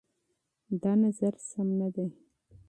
[0.83, 2.07] دا نظر سم نه دی.